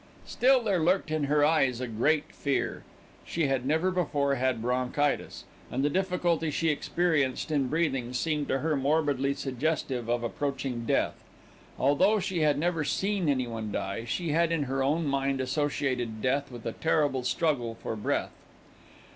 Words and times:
Still 0.25 0.63
there 0.63 0.79
lurked 0.79 1.11
in 1.11 1.25
her 1.25 1.45
eyes 1.45 1.79
a 1.79 1.85
Great 1.87 2.31
Fear. 2.33 2.83
She 3.23 3.45
had 3.45 3.67
never 3.67 3.91
before 3.91 4.33
had 4.33 4.59
bronchitis, 4.59 5.43
and 5.69 5.85
the 5.85 5.91
difficulty 5.91 6.49
she 6.49 6.69
experienced 6.69 7.51
in 7.51 7.67
breathing 7.67 8.11
seemed 8.13 8.47
to 8.47 8.57
her 8.61 8.75
morbidly 8.75 9.35
suggestive 9.35 10.09
of 10.09 10.23
approaching 10.23 10.87
death. 10.87 11.23
Although 11.77 12.19
she 12.19 12.39
had 12.39 12.57
never 12.57 12.83
seen 12.83 13.29
anyone 13.29 13.71
die, 13.71 14.03
she 14.05 14.29
had 14.29 14.51
in 14.51 14.63
her 14.63 14.81
own 14.81 15.05
mind 15.05 15.39
associated 15.39 16.19
death 16.19 16.51
with 16.51 16.65
a 16.65 16.71
terrible 16.73 17.21
struggle 17.23 17.75
for 17.75 17.95
breath. 17.95 18.33